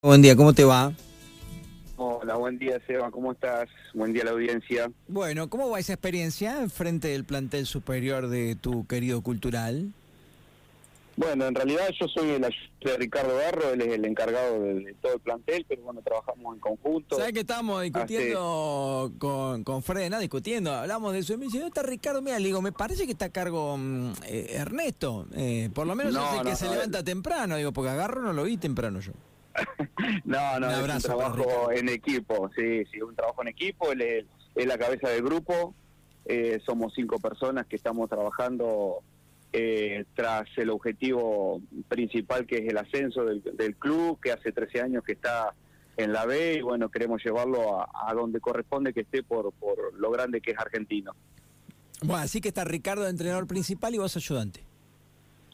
Buen 0.00 0.22
día, 0.22 0.36
¿cómo 0.36 0.52
te 0.52 0.62
va? 0.62 0.92
Hola, 1.96 2.36
buen 2.36 2.56
día 2.56 2.80
Seba, 2.86 3.10
¿cómo 3.10 3.32
estás? 3.32 3.68
Buen 3.94 4.12
día 4.12 4.22
a 4.22 4.26
la 4.26 4.30
audiencia. 4.30 4.92
Bueno, 5.08 5.50
¿cómo 5.50 5.68
va 5.70 5.80
esa 5.80 5.94
experiencia 5.94 6.62
en 6.62 6.70
frente 6.70 7.08
del 7.08 7.24
plantel 7.24 7.66
superior 7.66 8.28
de 8.28 8.54
tu 8.54 8.86
querido 8.86 9.22
cultural? 9.22 9.92
Bueno, 11.16 11.48
en 11.48 11.54
realidad 11.56 11.88
yo 12.00 12.06
soy 12.06 12.28
el 12.28 12.44
ayudante 12.44 12.90
de 12.90 12.96
Ricardo 12.96 13.36
Garro, 13.38 13.72
él 13.72 13.80
es 13.80 13.88
el 13.88 14.04
encargado 14.04 14.62
de, 14.62 14.94
todo 15.02 15.14
el 15.14 15.20
plantel, 15.20 15.66
pero 15.68 15.82
bueno, 15.82 16.00
trabajamos 16.00 16.54
en 16.54 16.60
conjunto. 16.60 17.16
¿Sabes 17.16 17.32
que 17.32 17.40
estábamos 17.40 17.82
discutiendo 17.82 19.12
con, 19.18 19.64
con 19.64 19.82
Fred, 19.82 20.10
¿no? 20.10 20.20
Discutiendo, 20.20 20.72
hablamos 20.74 21.12
de 21.12 21.18
eso. 21.18 21.34
Y 21.34 21.38
me 21.38 21.46
dice, 21.46 21.58
¿dónde 21.58 21.70
está 21.70 21.82
Ricardo? 21.82 22.22
Mira, 22.22 22.38
le 22.38 22.46
digo, 22.46 22.62
me 22.62 22.70
parece 22.70 23.04
que 23.04 23.10
está 23.10 23.24
a 23.24 23.30
cargo 23.30 23.76
mm, 23.76 24.12
eh, 24.28 24.46
Ernesto. 24.50 25.26
Eh, 25.34 25.70
por 25.74 25.88
lo 25.88 25.96
menos 25.96 26.14
es 26.14 26.38
el 26.38 26.46
que 26.46 26.54
se 26.54 26.70
levanta 26.70 27.02
temprano, 27.02 27.56
digo, 27.56 27.72
porque 27.72 27.90
a 27.90 27.96
Garro 27.96 28.22
no 28.22 28.32
lo 28.32 28.44
vi 28.44 28.56
temprano 28.58 29.00
yo. 29.00 29.10
no, 30.24 30.60
no, 30.60 30.70
es 30.70 30.94
un 30.94 31.02
trabajo 31.02 31.70
en 31.72 31.88
equipo, 31.88 32.50
sí, 32.56 32.84
sí, 32.90 33.00
un 33.00 33.14
trabajo 33.14 33.42
en 33.42 33.48
equipo, 33.48 33.92
él 33.92 34.02
es, 34.02 34.66
la 34.66 34.78
cabeza 34.78 35.08
del 35.08 35.22
grupo, 35.22 35.74
eh, 36.24 36.60
somos 36.64 36.92
cinco 36.94 37.18
personas 37.18 37.66
que 37.66 37.76
estamos 37.76 38.08
trabajando 38.08 39.02
eh, 39.52 40.04
tras 40.14 40.46
el 40.56 40.70
objetivo 40.70 41.62
principal 41.88 42.46
que 42.46 42.58
es 42.58 42.68
el 42.68 42.76
ascenso 42.76 43.24
del, 43.24 43.76
club, 43.76 44.20
que 44.20 44.32
hace 44.32 44.52
13 44.52 44.82
años 44.82 45.04
que 45.04 45.12
está 45.12 45.54
en 45.96 46.12
la 46.12 46.26
B 46.26 46.54
y 46.54 46.60
bueno, 46.60 46.90
queremos 46.90 47.24
llevarlo 47.24 47.80
a, 47.80 48.12
donde 48.14 48.40
corresponde 48.40 48.92
que 48.92 49.00
esté 49.00 49.22
por, 49.22 49.52
por 49.52 49.94
lo 49.94 50.10
grande 50.10 50.40
que 50.40 50.52
es 50.52 50.58
argentino. 50.58 51.12
Bueno, 52.02 52.22
así 52.22 52.40
que 52.40 52.48
está 52.48 52.64
Ricardo, 52.64 53.08
entrenador 53.08 53.46
principal 53.46 53.94
y 53.94 53.98
vos 53.98 54.16
ayudante. 54.16 54.67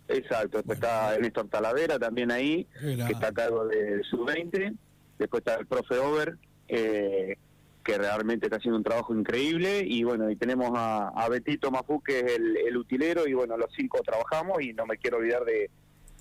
Exacto, 0.09 0.59
después 0.59 0.77
está 0.77 1.17
Néstor 1.19 1.49
Talavera 1.49 1.99
también 1.99 2.31
ahí, 2.31 2.67
que 2.81 3.13
está 3.13 3.29
a 3.29 3.33
cargo 3.33 3.67
de 3.67 4.03
sub-20, 4.11 4.77
después 5.19 5.41
está 5.41 5.55
el 5.55 5.67
profe 5.67 5.99
Over, 5.99 6.37
eh, 6.69 7.37
que 7.83 7.99
realmente 7.99 8.47
está 8.47 8.57
haciendo 8.57 8.79
un 8.79 8.85
trabajo 8.85 9.15
increíble, 9.15 9.83
y 9.85 10.05
bueno, 10.05 10.31
y 10.31 10.37
tenemos 10.37 10.71
a, 10.75 11.27
Betito 11.31 11.71
Mafú, 11.71 12.03
que 12.03 12.21
es 12.21 12.33
el, 12.37 12.77
utilero, 12.77 13.27
y 13.27 13.33
bueno, 13.33 13.57
los 13.57 13.71
cinco 13.75 14.03
trabajamos, 14.03 14.63
y 14.63 14.73
no 14.75 14.87
me 14.87 14.99
quiero 14.99 15.19
olvidar 15.19 15.45
de, 15.45 15.71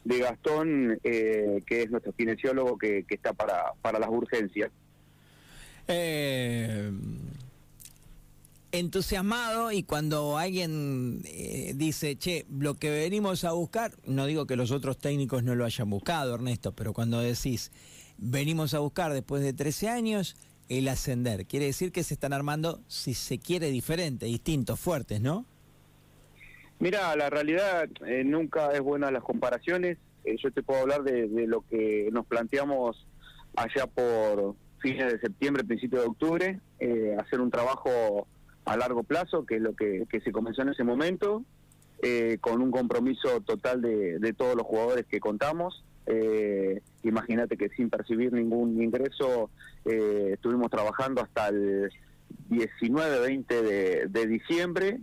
de 0.06 0.20
Gastón, 0.20 1.00
eh, 1.04 1.62
que 1.66 1.84
es 1.84 1.92
nuestro 1.92 2.14
kinesiólogo 2.14 2.78
que, 2.78 3.04
que 3.04 3.16
está 3.16 3.34
para, 3.34 3.74
para 3.82 4.00
las 4.00 4.10
urgencias. 4.10 4.72
Eh, 5.88 6.92
entusiasmado 8.74 9.72
y 9.72 9.84
cuando 9.84 10.38
alguien 10.38 11.22
eh, 11.26 11.74
dice, 11.76 12.18
che, 12.18 12.46
lo 12.50 12.74
que 12.74 12.90
venimos 12.90 13.44
a 13.44 13.52
buscar, 13.52 13.92
no 14.06 14.26
digo 14.26 14.48
que 14.48 14.56
los 14.56 14.72
otros 14.72 14.98
técnicos 14.98 15.44
no 15.44 15.54
lo 15.54 15.64
hayan 15.64 15.90
buscado, 15.90 16.34
Ernesto, 16.34 16.74
pero 16.74 16.92
cuando 16.92 17.20
decís, 17.20 17.72
venimos 18.18 18.74
a 18.74 18.80
buscar 18.80 19.14
después 19.14 19.44
de 19.44 19.54
13 19.54 19.90
años, 19.90 20.36
el 20.70 20.88
ascender, 20.88 21.46
quiere 21.46 21.68
decir 21.68 21.92
que 21.92 22.04
se 22.04 22.16
están 22.16 22.34
armando, 22.34 22.82
si 22.88 23.14
se 23.14 23.38
quiere, 23.38 23.70
diferentes, 23.70 24.28
distintos, 24.28 24.80
fuertes, 24.80 25.22
¿no? 25.22 25.46
Mira, 26.80 27.16
la 27.16 27.30
realidad 27.30 27.88
eh, 28.08 28.24
nunca 28.26 28.72
es 28.72 28.82
buena 28.82 29.12
las 29.12 29.24
comparaciones. 29.24 30.00
Eh, 30.26 30.36
yo 30.44 30.52
te 30.52 30.64
puedo 30.64 30.82
hablar 30.82 31.04
de, 31.04 31.28
de, 31.28 31.46
lo 31.46 31.62
que 31.70 32.10
nos 32.12 32.26
planteamos 32.26 33.06
allá 33.56 33.86
por 33.86 34.56
fines 34.80 35.14
de 35.14 35.20
septiembre, 35.20 35.64
principio 35.64 36.00
de 36.00 36.08
octubre, 36.08 36.60
hacer 37.20 37.40
un 37.40 37.52
trabajo 37.52 38.28
a 38.66 38.78
largo 38.78 39.04
plazo, 39.04 39.46
que 39.46 39.56
es 39.56 39.62
lo 39.62 39.76
que, 39.76 40.06
se 40.24 40.32
comenzó 40.32 40.62
en 40.62 40.70
ese 40.70 40.84
momento, 40.84 41.44
eh, 42.02 42.38
con 42.42 42.62
un 42.62 42.72
compromiso 42.72 43.42
total 43.42 43.82
de, 43.82 44.34
todos 44.38 44.56
los 44.56 44.66
jugadores 44.66 45.06
que 45.06 45.20
contamos. 45.20 45.84
Eh, 46.06 46.82
Imagínate 47.04 47.58
que 47.58 47.70
sin 47.70 47.90
percibir 47.90 48.32
ningún 48.32 48.82
ingreso 48.82 49.50
eh, 49.86 50.32
estuvimos 50.34 50.72
trabajando 50.72 51.22
hasta 51.22 51.50
el 51.50 51.92
19-20 52.50 53.46
de, 53.48 54.08
de, 54.10 54.28
diciembre. 54.28 55.00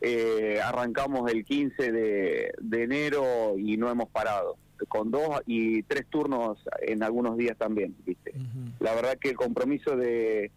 Eh, 0.00 0.60
arrancamos 0.62 1.30
el 1.30 1.44
15 1.44 1.90
de, 1.90 2.52
enero 2.70 3.58
y 3.58 3.76
no 3.78 3.90
hemos 3.90 4.10
parado 4.10 4.56
con 4.88 5.10
dos 5.10 5.40
y 5.46 5.82
tres 5.82 6.06
turnos 6.08 6.58
en 6.82 7.02
algunos 7.02 7.36
días 7.36 7.56
también, 7.56 7.96
¿viste? 8.06 8.32
La 8.78 8.94
verdad 8.94 9.18
que 9.18 9.30
el 9.30 9.36
compromiso 9.36 9.96
de, 9.96 10.52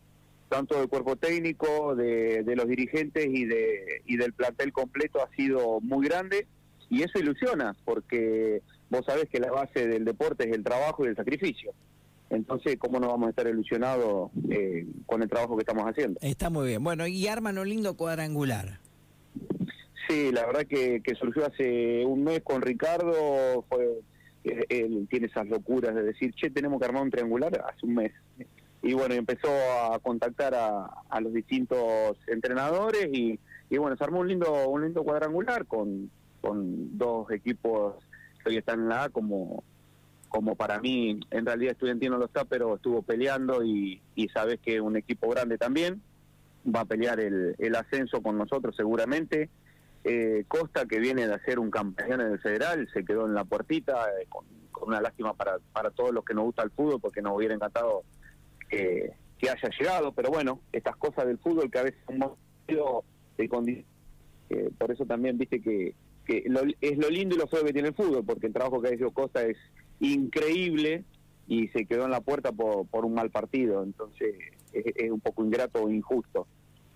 tanto 0.52 0.78
del 0.78 0.90
cuerpo 0.90 1.16
técnico, 1.16 1.96
de, 1.96 2.44
los 2.58 2.68
dirigentes 2.68 3.26
y, 3.26 3.46
de, 3.46 4.02
y 4.06 4.18
del 4.18 4.34
plantel 4.34 4.74
completo 4.74 5.24
ha 5.24 5.34
sido 5.34 5.80
muy 5.80 6.06
grande 6.06 6.46
y 6.90 7.04
eso 7.04 7.20
ilusiona 7.20 7.74
porque 7.86 8.62
vos 8.90 9.06
sabés 9.06 9.30
que 9.30 9.40
la 9.40 9.50
base 9.50 9.88
del 9.88 10.04
deporte 10.04 10.50
es 10.50 10.54
el 10.54 10.62
trabajo 10.62 11.06
y 11.06 11.08
el 11.08 11.16
sacrificio. 11.16 11.72
Entonces, 12.30 12.76
¿cómo 12.78 13.00
no 13.00 13.08
vamos 13.08 13.28
a 13.28 13.30
estar 13.30 13.48
ilusionados 13.48 14.30
eh, 14.50 14.86
con 15.06 15.24
el 15.24 15.30
trabajo 15.30 15.56
que 15.56 15.62
estamos 15.62 15.86
haciendo? 15.86 16.20
Está 16.22 16.50
muy 16.50 16.68
bien. 16.68 16.84
Bueno, 16.84 17.08
y 17.08 17.28
arman 17.28 17.58
un 17.58 17.70
lindo 17.70 17.96
cuadrangular. 17.96 18.80
Sí, 20.10 20.32
la 20.34 20.46
verdad 20.46 20.66
que, 20.68 21.02
surgió 21.18 21.46
hace 21.46 22.06
un 22.06 22.26
mes 22.26 22.42
con 22.44 22.62
Ricardo, 22.62 23.64
fue, 23.70 24.00
eh, 24.44 24.66
él 24.68 25.08
tiene 25.10 25.28
esas 25.28 25.48
locuras 25.48 25.96
de 25.96 26.04
decir, 26.04 26.34
che, 26.34 26.50
tenemos 26.50 26.78
que 26.80 26.86
armar 26.86 27.04
un 27.04 27.12
triangular 27.12 27.64
hace 27.66 27.86
un 27.86 27.96
mes 27.96 28.12
y 28.82 28.94
bueno, 28.94 29.14
empezó 29.14 29.50
a 29.50 30.00
contactar 30.00 30.56
a, 30.56 31.22
los 31.22 31.34
distintos 31.34 32.18
entrenadores 32.28 33.10
y, 33.12 33.40
bueno, 33.78 33.96
se 33.96 34.04
armó 34.04 34.20
un 34.20 34.28
lindo 34.28 34.70
un 34.70 34.84
lindo 34.84 35.04
cuadrangular 35.04 35.66
con, 35.66 36.10
con 36.42 36.98
dos 36.98 37.30
equipos 37.32 37.96
que 38.44 38.50
hoy 38.50 38.58
están 38.58 38.82
en 38.82 38.90
la 38.90 39.04
A 39.04 39.10
como 39.10 39.64
como 40.30 40.56
para 40.56 40.80
mí, 40.80 41.20
en 41.30 41.46
realidad 41.46 41.74
estudiantil 41.74 42.12
no 42.12 42.18
lo 42.18 42.26
está, 42.26 42.46
pero 42.46 42.76
estuvo 42.76 43.02
peleando 43.02 43.66
y, 43.66 44.02
y 44.16 44.30
sabes 44.30 44.62
que 44.62 44.80
un 44.80 44.96
equipo 44.96 45.28
grande 45.28 45.58
también 45.58 46.02
va 46.66 46.82
a 46.82 46.86
pelear 46.86 47.20
el, 47.20 47.54
el 47.58 47.76
ascenso 47.76 48.22
con 48.22 48.38
nosotros 48.38 48.74
seguramente. 48.76 49.50
Eh, 50.06 50.46
Costa, 50.48 50.86
que 50.86 51.00
viene 51.00 51.28
de 51.28 51.34
hacer 51.34 51.60
un 51.60 51.70
campeón 51.70 52.22
en 52.22 52.32
el 52.32 52.40
Federal, 52.40 52.88
se 52.94 53.04
quedó 53.04 53.26
en 53.26 53.34
la 53.34 53.44
puertita, 53.44 54.06
eh, 54.22 54.26
con, 54.30 54.46
con, 54.72 54.88
una 54.88 55.02
lástima 55.02 55.34
para, 55.34 55.58
para 55.74 55.92
todos 55.92 56.12
los 56.12 56.24
que 56.24 56.34
nos 56.34 56.46
gusta 56.46 56.64
el 56.64 56.72
fútbol, 56.72 57.02
porque 57.02 57.22
nos 57.22 57.36
hubiera 57.36 57.54
encantado 57.54 58.04
que 58.72 59.50
haya 59.50 59.70
llegado, 59.80 60.12
pero 60.14 60.30
bueno, 60.30 60.62
estas 60.72 60.96
cosas 60.96 61.26
del 61.26 61.38
fútbol 61.40 61.70
que 61.70 61.80
a 61.80 61.84
veces 61.84 62.00
hemos 62.08 62.38
sido 62.68 63.04
de 63.38 63.50
condición. 63.50 63.86
por 64.78 64.92
eso 64.92 65.06
también 65.06 65.38
viste 65.38 65.62
que, 65.62 65.94
que 66.26 66.44
es 66.82 66.98
lo 66.98 67.10
lindo 67.10 67.36
y 67.36 67.38
lo 67.38 67.48
feo 67.48 67.64
que 67.64 67.74
tiene 67.74 67.90
el 67.90 67.96
fútbol, 67.96 68.24
porque 68.26 68.48
el 68.48 68.54
trabajo 68.54 68.82
que 68.82 68.90
ha 68.90 68.94
hecho 68.94 69.12
Costa 69.12 69.44
es 69.44 69.58
increíble 70.00 71.04
y 71.48 71.68
se 71.70 71.86
quedó 71.86 72.06
en 72.06 72.12
la 72.12 72.22
puerta 72.22 72.52
por, 72.52 72.88
por 72.88 73.06
un 73.06 73.14
mal 73.14 73.30
partido, 73.30 73.84
entonces 73.84 74.36
es, 74.74 75.12
un 75.12 75.20
poco 75.20 75.44
ingrato 75.44 75.84
o 75.84 75.90
injusto. 75.90 76.48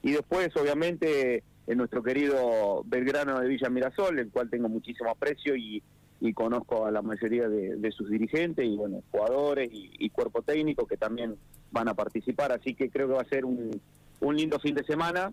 Y 0.02 0.12
después, 0.12 0.56
obviamente, 0.56 1.44
en 1.68 1.78
nuestro 1.78 2.04
querido 2.04 2.84
Belgrano 2.86 3.40
de 3.40 3.48
Villa 3.48 3.70
Mirasol, 3.70 4.20
el 4.20 4.30
cual 4.30 4.50
tengo 4.50 4.70
muchísimo 4.70 5.10
aprecio 5.10 5.56
y, 5.56 5.82
y 6.22 6.34
conozco 6.34 6.86
a 6.86 6.92
la 6.92 7.02
mayoría 7.02 7.50
de, 7.50 7.92
sus 7.92 8.10
dirigentes 8.10 8.66
y 8.66 8.76
bueno 8.76 9.04
jugadores 9.12 9.70
y, 9.72 10.10
cuerpo 10.10 10.42
técnico 10.42 10.88
que 10.88 10.98
también 10.98 11.36
van 11.76 11.90
a 11.90 11.94
participar 11.94 12.54
así 12.54 12.74
que 12.74 12.90
creo 12.90 13.08
que 13.10 13.14
va 13.14 13.22
a 13.22 13.26
ser 13.26 13.44
un, 13.44 13.80
un 14.22 14.36
lindo 14.36 14.60
fin 14.60 14.74
de 14.74 14.84
semana 14.86 15.32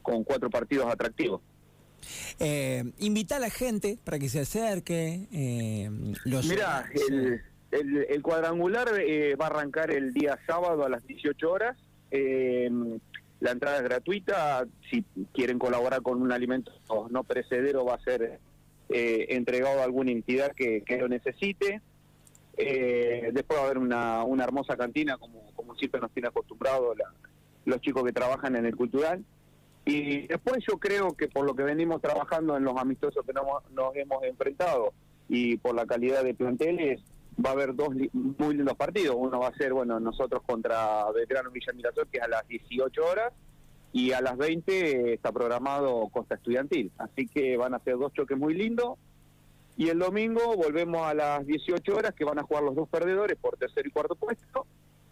con 0.00 0.22
cuatro 0.22 0.48
partidos 0.48 0.86
atractivos. 0.86 1.42
Eh, 2.38 2.84
invita 2.98 3.36
a 3.36 3.40
la 3.40 3.50
gente 3.50 3.98
para 4.04 4.20
que 4.20 4.28
se 4.28 4.40
acerque 4.40 5.26
eh, 5.32 5.90
los 6.24 6.46
mira 6.46 6.88
el, 6.94 8.06
el, 8.08 8.22
cuadrangular 8.22 8.88
eh, 9.00 9.34
va 9.34 9.46
a 9.46 9.48
arrancar 9.48 9.90
el 9.90 10.12
día 10.12 10.38
sábado 10.46 10.84
a 10.84 10.88
las 10.88 11.04
18 11.06 11.50
horas. 11.50 11.76
Eh, 12.12 12.70
la 13.40 13.50
entrada 13.50 13.78
es 13.78 13.82
gratuita. 13.82 14.66
Si 14.88 15.04
quieren 15.34 15.58
colaborar 15.58 16.02
con 16.02 16.22
un 16.22 16.30
alimento 16.30 16.72
no 17.10 17.24
perecedero 17.24 17.84
va 17.84 17.94
a 17.94 18.00
ser 18.00 18.38
entregado 18.88 19.80
a 19.80 19.84
alguna 19.84 20.12
entidad 20.12 20.52
que, 20.52 20.84
lo 21.00 21.08
necesite. 21.08 21.80
Después 22.56 23.58
va 23.58 23.62
a 23.62 23.66
haber 23.66 23.78
una, 23.78 24.22
una 24.22 24.44
hermosa 24.44 24.76
cantina, 24.76 25.18
como, 25.18 25.45
siempre 25.74 26.00
nos 26.00 26.12
tiene 26.12 26.28
acostumbrado 26.28 26.94
los 27.64 27.80
chicos 27.80 28.04
que 28.04 28.12
trabajan 28.12 28.56
en 28.56 28.66
el 28.66 28.76
cultural. 28.76 29.24
Y 29.84 30.26
después 30.26 30.64
yo 30.68 30.78
creo 30.78 31.12
que 31.12 31.28
por 31.28 31.46
lo 31.46 31.54
que 31.54 31.62
venimos 31.62 32.02
trabajando 32.02 32.56
en 32.56 32.64
los 32.64 32.76
amistosos 32.76 33.24
que 33.24 33.32
nos, 33.32 33.44
nos 33.70 33.94
hemos 33.94 34.22
enfrentado 34.24 34.92
y 35.28 35.56
por 35.58 35.74
la 35.74 35.86
calidad 35.86 36.24
de 36.24 36.34
planteles, 36.34 37.00
va 37.44 37.50
a 37.50 37.52
haber 37.52 37.74
dos 37.74 37.90
muy 38.12 38.56
lindos 38.56 38.76
partidos. 38.76 39.16
Uno 39.18 39.40
va 39.40 39.48
a 39.48 39.54
ser, 39.54 39.72
bueno, 39.72 40.00
nosotros 40.00 40.42
contra 40.46 41.10
Belgrano 41.12 41.50
Villa 41.50 41.72
Mirasol, 41.72 42.08
que 42.08 42.18
es 42.18 42.24
a 42.24 42.28
las 42.28 42.46
18 42.48 43.04
horas, 43.04 43.32
y 43.92 44.12
a 44.12 44.20
las 44.20 44.36
20 44.36 45.14
está 45.14 45.32
programado 45.32 46.08
Costa 46.08 46.34
Estudiantil. 46.34 46.90
Así 46.98 47.26
que 47.26 47.56
van 47.56 47.74
a 47.74 47.78
ser 47.80 47.96
dos 47.96 48.12
choques 48.12 48.36
muy 48.36 48.54
lindos. 48.54 48.98
Y 49.76 49.88
el 49.88 49.98
domingo 49.98 50.56
volvemos 50.56 51.02
a 51.02 51.14
las 51.14 51.46
18 51.46 51.94
horas 51.94 52.14
que 52.14 52.24
van 52.24 52.38
a 52.38 52.42
jugar 52.42 52.62
los 52.62 52.74
dos 52.74 52.88
perdedores 52.88 53.36
por 53.38 53.56
tercer 53.56 53.86
y 53.86 53.90
cuarto 53.90 54.14
puesto. 54.14 54.66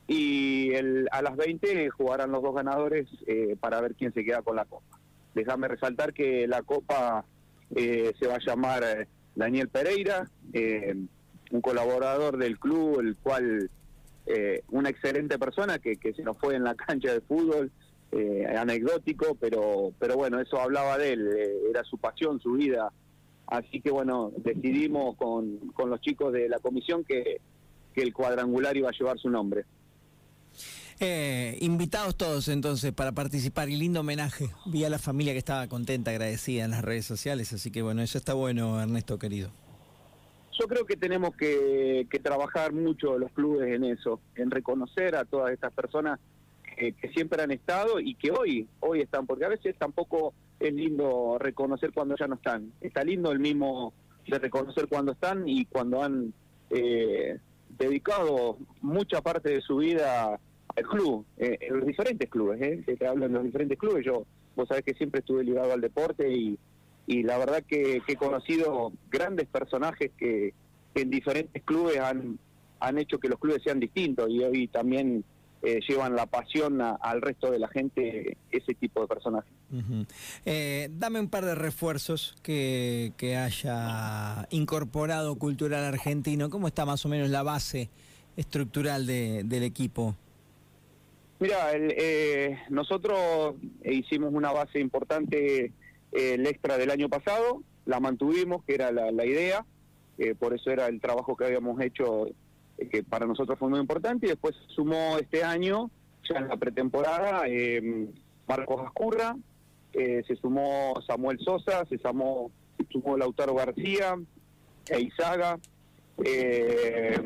Y 0.07 0.73
el, 0.75 1.09
a 1.11 1.23
las 1.23 1.37
20 1.37 1.89
jugarán 1.91 2.31
los 2.31 2.43
dos 2.43 2.55
ganadores 2.55 3.09
eh, 3.27 3.57
para 3.59 3.81
ver 3.81 3.95
quién 3.95 4.13
se 4.13 4.25
queda 4.25 4.43
con 4.43 4.57
la 4.57 4.65
copa. 4.65 4.99
Déjame 5.35 5.69
resaltar 5.69 6.13
que 6.13 6.47
la 6.47 6.63
copa 6.63 7.25
eh, 7.75 8.13
se 8.19 8.27
va 8.27 8.35
a 8.35 8.45
llamar 8.47 8.83
eh, 8.85 9.09
Daniel 9.35 9.69
Pereira, 9.69 10.29
un 11.51 11.61
colaborador 11.61 12.37
del 12.37 12.59
club, 12.59 13.01
el 13.01 13.17
cual 13.17 13.71
eh, 14.27 14.63
una 14.71 14.89
excelente 14.89 15.39
persona 15.39 15.79
que, 15.79 15.97
que 15.97 16.15
se 16.15 16.23
nos 16.23 16.39
fue 16.39 16.57
en 16.57 16.65
la 16.65 16.75
cancha 16.75 17.13
de 17.13 17.21
fútbol, 17.21 17.71
eh, 18.13 18.47
anecdótico, 18.57 19.37
pero, 19.41 19.93
pero 19.99 20.17
bueno, 20.17 20.41
eso 20.41 20.61
hablaba 20.61 20.97
de 20.99 21.13
él, 21.13 21.29
eh, 21.37 21.53
era 21.71 21.85
su 21.85 21.99
pasión, 21.99 22.41
su 22.41 22.53
vida. 22.53 22.93
Así 23.47 23.81
que 23.83 23.91
bueno, 23.91 24.33
decidimos 24.39 25.17
con, 25.17 25.59
con 25.75 25.91
los 25.91 26.01
chicos 26.01 26.33
de 26.33 26.49
la 26.49 26.59
comisión 26.59 27.05
que, 27.05 27.41
que 27.93 28.03
el 28.03 28.15
cuadrangular 28.15 28.77
iba 28.77 28.89
a 28.89 28.99
llevar 28.99 29.19
su 29.19 29.29
nombre. 29.29 29.65
Eh, 31.01 31.59
invitados 31.61 32.17
todos 32.17 32.49
entonces 32.49 32.93
para 32.93 33.13
participar 33.13 33.69
y 33.69 33.77
lindo 33.77 34.01
homenaje. 34.01 34.51
Vi 34.67 34.85
a 34.85 34.91
la 34.91 34.99
familia 34.99 35.33
que 35.33 35.39
estaba 35.39 35.67
contenta, 35.69 36.11
agradecida 36.11 36.65
en 36.65 36.71
las 36.71 36.83
redes 36.83 37.05
sociales, 37.05 37.53
así 37.53 37.71
que 37.71 37.83
bueno, 37.83 38.03
eso 38.03 38.19
está 38.19 38.35
bueno, 38.35 38.81
Ernesto 38.81 39.19
querido. 39.19 39.51
Yo 40.59 40.69
creo 40.69 40.87
que 40.87 40.97
tenemos 40.97 41.35
que, 41.37 42.07
que 42.09 42.21
trabajar 42.21 42.73
mucho 42.73 43.19
los 43.19 43.33
clubes 43.33 43.75
en 43.75 43.85
eso, 43.85 44.21
en 44.37 44.51
reconocer 44.53 45.17
a 45.17 45.25
todas 45.25 45.53
estas 45.53 45.73
personas 45.73 46.21
que, 46.75 46.95
siempre 47.15 47.43
han 47.43 47.51
estado 47.51 48.01
y 48.01 48.15
que 48.15 48.31
hoy, 48.31 48.67
hoy 48.81 49.01
están, 49.01 49.27
porque 49.27 49.45
a 49.45 49.49
veces 49.49 49.77
tampoco 49.79 50.35
es 50.61 50.73
lindo 50.73 51.37
reconocer 51.39 51.93
cuando 51.93 52.17
ya 52.17 52.27
no 52.27 52.37
están. 52.37 52.73
Está 52.81 53.05
lindo 53.05 53.33
el 53.33 53.39
mismo 53.39 53.93
de 54.27 54.39
reconocer 54.39 54.89
cuando 54.89 55.13
están 55.13 55.47
y 55.47 55.67
cuando 55.67 56.03
han 56.03 56.33
eh, 56.71 57.39
dedicado 57.79 58.59
mucha 58.81 59.21
parte 59.21 59.51
de 59.51 59.61
su 59.61 59.77
vida 59.77 60.39
al 60.77 60.85
club, 60.85 61.25
eh, 61.37 61.59
en 61.61 61.79
los 61.79 61.87
diferentes 61.87 62.29
clubes, 62.29 62.61
¿eh? 62.63 62.97
te 62.99 63.07
hablo 63.07 63.27
en 63.27 63.33
los 63.33 63.45
diferentes 63.45 63.79
clubes. 63.79 64.05
Yo, 64.05 64.27
vos 64.57 64.69
sabés 64.69 64.85
que 64.85 64.95
siempre 64.95 65.21
estuve 65.21 65.45
ligado 65.45 65.73
al 65.73 65.81
deporte 65.81 66.33
y, 66.33 66.59
y 67.07 67.23
la 67.23 67.39
verdad 67.39 67.63
que, 67.67 68.03
que 68.07 68.13
he 68.15 68.17
conocido 68.17 68.93
grandes 69.11 69.47
personajes 69.47 70.11
que, 70.17 70.53
que 70.95 71.03
en 71.03 71.11
diferentes 71.11 71.63
clubes 71.63 71.99
han, 71.99 72.39
han 72.81 72.99
hecho 72.99 73.19
que 73.19 73.29
los 73.29 73.39
clubes 73.39 73.63
sean 73.63 73.81
distintos 73.81 74.29
y 74.31 74.43
hoy 74.43 74.69
también 74.69 75.25
eh, 75.65 75.81
llevan 75.89 76.15
la 76.15 76.27
pasión 76.27 76.81
a- 76.81 76.97
al 77.01 77.23
resto 77.23 77.51
de 77.51 77.59
la 77.59 77.69
gente, 77.69 78.37
ese 78.51 78.75
tipo 78.75 79.01
de 79.01 79.07
personajes. 79.07 79.51
Eh, 80.45 80.89
dame 80.93 81.21
un 81.21 81.29
par 81.29 81.45
de 81.45 81.55
refuerzos 81.55 82.35
que, 82.43 83.13
que 83.17 83.37
haya 83.37 84.47
incorporado 84.51 85.37
cultural 85.37 85.85
argentino. 85.85 86.51
¿Cómo 86.51 86.69
está 86.69 86.85
más 86.85 87.05
o 87.07 87.09
menos 87.09 87.29
la 87.31 87.43
base 87.43 87.89
estructural 88.37 89.07
de- 89.07 89.43
del 89.45 89.63
equipo? 89.63 90.15
Mira, 91.41 91.73
el, 91.73 91.93
eh, 91.97 92.59
nosotros 92.71 93.55
hicimos 93.85 94.33
una 94.33 94.53
base 94.53 94.79
importante 94.81 95.73
el 96.13 96.47
extra 96.47 96.79
del 96.79 96.91
año 96.91 97.09
pasado, 97.09 97.63
la 97.87 97.99
mantuvimos, 98.01 98.65
que 98.65 98.75
era 98.77 98.93
la, 98.93 99.11
la 99.11 99.27
idea, 99.27 99.67
por 100.39 100.55
eso 100.55 100.71
era 100.71 100.87
el 100.87 101.01
trabajo 101.01 101.37
que 101.37 101.45
habíamos 101.45 101.81
hecho, 101.81 102.29
que 102.91 103.03
para 103.03 103.27
nosotros 103.27 103.59
fue 103.59 103.69
muy 103.69 103.81
importante, 103.81 104.27
y 104.27 104.31
después 104.31 104.55
sumó 104.69 105.17
este 105.19 105.45
año, 105.45 105.91
ya 106.29 106.39
en 106.39 106.49
la 106.49 106.57
pretemporada, 106.57 107.43
eh, 107.47 108.09
Marcos 108.47 108.83
Ascurra, 108.85 109.37
eh, 109.93 110.23
se 110.27 110.37
sumó 110.37 110.95
Samuel 111.07 111.39
Sosa, 111.39 111.85
se 111.87 111.99
sumó, 111.99 112.51
se 112.79 112.87
sumó 112.91 113.17
Lautaro 113.17 113.55
García, 113.55 114.17
Eizaga, 114.89 115.59
eh, 116.25 117.19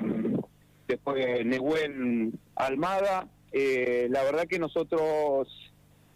después 0.87 1.45
Nehuen 1.45 2.39
Almada. 2.55 3.29
Eh, 3.53 4.09
la 4.11 4.23
verdad 4.25 4.47
que 4.47 4.59
nosotros 4.59 5.49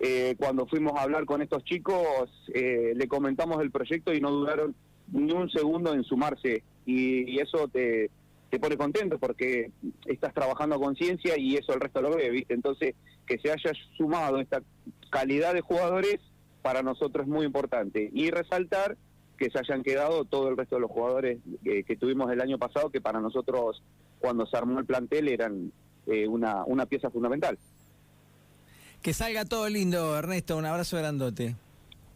eh, 0.00 0.34
cuando 0.38 0.66
fuimos 0.66 0.94
a 0.94 1.02
hablar 1.02 1.24
con 1.24 1.40
estos 1.40 1.64
chicos 1.64 2.28
eh, 2.52 2.92
le 2.94 3.08
comentamos 3.08 3.62
el 3.62 3.70
proyecto 3.70 4.12
y 4.12 4.20
no 4.20 4.30
dudaron 4.30 4.74
ni 5.12 5.32
un 5.32 5.48
segundo 5.50 5.94
en 5.94 6.04
sumarse 6.04 6.62
y 6.84 7.38
eso 7.38 7.68
te, 7.68 8.10
te 8.52 8.60
pone 8.60 8.76
contento 8.76 9.18
porque 9.18 9.70
estás 10.04 10.34
trabajando 10.34 10.78
con 10.78 10.94
ciencia 10.94 11.38
y 11.38 11.56
eso 11.56 11.72
el 11.72 11.80
resto 11.80 12.02
lo 12.02 12.14
ve, 12.14 12.28
¿viste? 12.28 12.52
Entonces 12.52 12.94
que 13.26 13.38
se 13.38 13.50
haya 13.50 13.72
sumado 13.96 14.40
esta 14.40 14.62
calidad 15.08 15.54
de 15.54 15.62
jugadores 15.62 16.20
para 16.60 16.82
nosotros 16.82 17.24
es 17.24 17.32
muy 17.32 17.46
importante 17.46 18.10
y 18.12 18.30
resaltar 18.30 18.98
que 19.38 19.48
se 19.48 19.58
hayan 19.58 19.82
quedado 19.82 20.26
todo 20.26 20.50
el 20.50 20.58
resto 20.58 20.74
de 20.74 20.82
los 20.82 20.90
jugadores 20.90 21.38
que, 21.64 21.82
que 21.82 21.96
tuvimos 21.96 22.30
el 22.30 22.42
año 22.42 22.58
pasado 22.58 22.90
que 22.90 23.00
para 23.00 23.20
nosotros 23.20 23.82
cuando 24.18 24.44
se 24.44 24.54
armó 24.54 24.80
el 24.80 24.84
plantel 24.84 25.28
eran 25.28 25.72
eh, 26.06 26.28
una, 26.28 26.62
una 26.66 26.84
pieza 26.84 27.08
fundamental. 27.08 27.58
Que 29.00 29.14
salga 29.14 29.46
todo 29.46 29.66
lindo, 29.70 30.14
Ernesto. 30.14 30.58
Un 30.58 30.66
abrazo 30.66 30.98
grandote. 30.98 31.56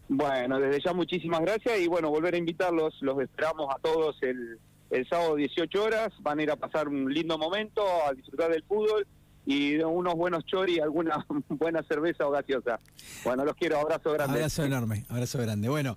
Bueno, 0.06 0.60
desde 0.60 0.82
ya 0.84 0.92
muchísimas 0.92 1.40
gracias 1.40 1.80
y 1.80 1.88
bueno, 1.88 2.10
volver 2.10 2.34
a 2.34 2.38
invitarlos, 2.38 2.94
los 3.00 3.18
esperamos 3.22 3.74
a 3.74 3.78
todos 3.78 4.16
el, 4.22 4.58
el 4.90 5.08
sábado 5.08 5.36
18 5.36 5.82
horas, 5.82 6.12
van 6.20 6.38
a 6.38 6.42
ir 6.42 6.50
a 6.50 6.56
pasar 6.56 6.88
un 6.88 7.12
lindo 7.12 7.38
momento, 7.38 7.82
a 8.06 8.12
disfrutar 8.12 8.50
del 8.50 8.62
fútbol 8.64 9.06
y 9.46 9.76
unos 9.78 10.14
buenos 10.14 10.44
choris, 10.44 10.80
alguna 10.80 11.24
buena 11.48 11.82
cerveza 11.84 12.26
o 12.26 12.30
gaseosa. 12.30 12.80
Bueno, 13.24 13.44
los 13.44 13.54
quiero, 13.54 13.78
abrazo 13.78 14.12
grande. 14.12 14.38
Abrazo 14.38 14.64
enorme, 14.64 15.04
abrazo 15.08 15.38
grande. 15.38 15.68
Bueno. 15.68 15.96